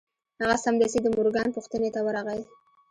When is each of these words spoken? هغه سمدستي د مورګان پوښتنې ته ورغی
هغه 0.39 0.55
سمدستي 0.65 0.99
د 1.03 1.07
مورګان 1.15 1.47
پوښتنې 1.55 1.89
ته 1.95 1.99
ورغی 2.03 2.41